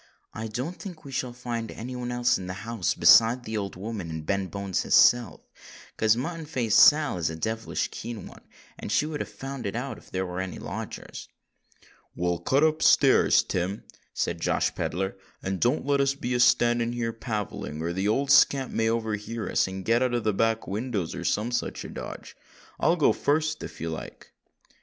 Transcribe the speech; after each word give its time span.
"I 0.33 0.47
don't 0.47 0.81
think 0.81 1.05
we 1.05 1.11
shall 1.11 1.31
find 1.31 1.69
any 1.69 1.95
one 1.95 2.11
else 2.11 2.39
in 2.39 2.47
the 2.47 2.55
house 2.65 2.95
besides 2.95 3.45
that 3.45 3.55
old 3.55 3.75
woman 3.75 4.09
and 4.09 4.25
Ben 4.25 4.47
Bones 4.47 4.81
his 4.81 4.95
self, 4.95 5.41
'cause 5.95 6.17
Mutton 6.17 6.47
Face 6.47 6.75
Sal 6.75 7.19
is 7.19 7.29
a 7.29 7.35
devilish 7.35 7.89
keen 7.91 8.25
one—and 8.25 8.91
she 8.91 9.05
would 9.05 9.19
have 9.19 9.29
found 9.29 9.67
it 9.67 9.75
out 9.75 9.99
if 9.99 10.09
there 10.09 10.25
was 10.25 10.41
any 10.41 10.57
lodgers." 10.57 11.29
"Well, 12.15 12.39
cut 12.39 12.63
up 12.63 12.81
stairs, 12.81 13.43
Tim," 13.43 13.83
said 14.11 14.41
Josh 14.41 14.73
Pedler, 14.73 15.17
"and 15.43 15.59
don't 15.59 15.85
let 15.85 16.01
us 16.01 16.15
be 16.15 16.33
a 16.33 16.39
standing 16.39 16.93
here 16.93 17.13
palavering—or 17.13 17.93
the 17.93 18.07
old 18.07 18.31
scamp 18.31 18.71
may 18.71 18.89
overhear 18.89 19.47
us 19.47 19.67
and 19.67 19.85
get 19.85 20.01
out 20.01 20.13
by 20.13 20.17
the 20.17 20.33
back 20.33 20.67
windows, 20.67 21.13
or 21.13 21.23
some 21.23 21.51
such 21.51 21.85
a 21.85 21.89
dodge. 21.89 22.35
I'll 22.79 22.95
go 22.95 23.13
fust, 23.13 23.61
if 23.61 23.79
you 23.79 23.91
like." 23.91 24.31